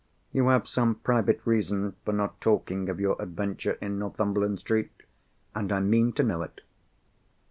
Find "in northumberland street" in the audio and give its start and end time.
3.81-4.91